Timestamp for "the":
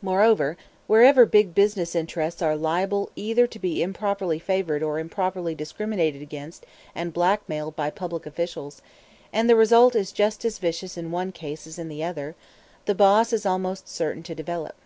9.50-9.56, 11.88-12.04, 12.84-12.94